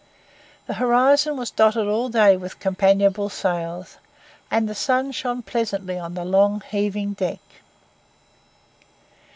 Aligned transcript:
The 0.65 0.73
horizon 0.73 1.37
was 1.37 1.51
dotted 1.51 1.85
all 1.85 2.09
day 2.09 2.35
with 2.35 2.59
companionable 2.59 3.29
sails, 3.29 3.97
and 4.49 4.67
the 4.67 4.73
sun 4.73 5.11
shone 5.11 5.43
pleasantly 5.43 5.99
on 5.99 6.15
the 6.15 6.25
long, 6.25 6.63
heaving 6.71 7.13
deck. 7.13 7.39